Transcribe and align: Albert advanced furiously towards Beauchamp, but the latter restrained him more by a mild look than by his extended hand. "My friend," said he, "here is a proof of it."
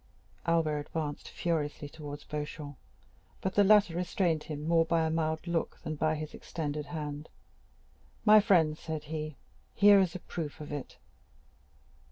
Albert 0.47 0.79
advanced 0.79 1.29
furiously 1.29 1.87
towards 1.87 2.23
Beauchamp, 2.23 2.75
but 3.39 3.53
the 3.53 3.63
latter 3.63 3.95
restrained 3.95 4.45
him 4.45 4.67
more 4.67 4.83
by 4.83 5.05
a 5.05 5.11
mild 5.11 5.45
look 5.45 5.77
than 5.83 5.93
by 5.93 6.15
his 6.15 6.33
extended 6.33 6.87
hand. 6.87 7.29
"My 8.25 8.39
friend," 8.39 8.75
said 8.75 9.03
he, 9.03 9.35
"here 9.75 9.99
is 9.99 10.15
a 10.15 10.19
proof 10.19 10.59
of 10.59 10.71
it." 10.71 10.97